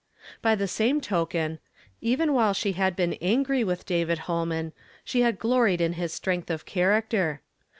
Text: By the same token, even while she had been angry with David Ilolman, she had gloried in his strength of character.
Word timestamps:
By 0.41 0.55
the 0.55 0.67
same 0.67 0.99
token, 0.99 1.59
even 2.01 2.33
while 2.33 2.53
she 2.55 2.71
had 2.71 2.95
been 2.95 3.13
angry 3.21 3.63
with 3.63 3.85
David 3.85 4.21
Ilolman, 4.25 4.71
she 5.03 5.21
had 5.21 5.37
gloried 5.37 5.79
in 5.79 5.93
his 5.93 6.11
strength 6.11 6.49
of 6.49 6.65
character. 6.65 7.43